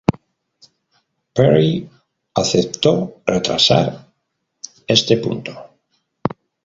[1.35, 1.87] Perry
[2.33, 4.11] aceptó retrasar
[4.87, 5.55] este punto.